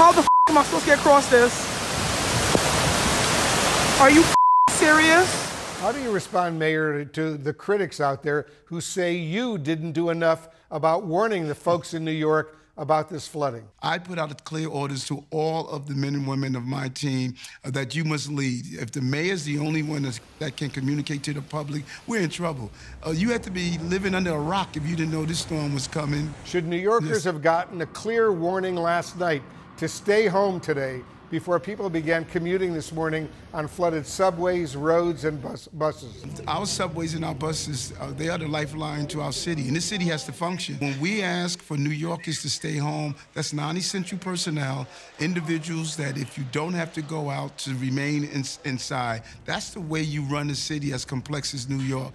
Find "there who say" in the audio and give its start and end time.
8.22-9.14